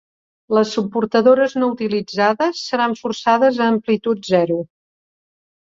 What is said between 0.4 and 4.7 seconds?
Les subportadores no utilitzades seran forçades a amplitud zero.